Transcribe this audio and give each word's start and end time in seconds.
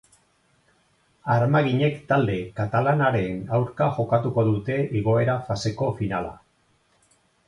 Armaginek 1.33 1.99
talde 2.11 2.37
katalanaren 2.59 3.37
aurka 3.57 3.89
jokatuko 3.97 4.47
dute 4.47 4.79
igoera 5.01 5.37
faseko 5.51 5.91
finala. 6.01 6.33